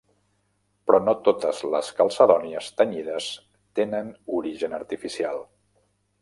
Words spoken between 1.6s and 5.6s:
les calcedònies tenyides tenen origen artificial.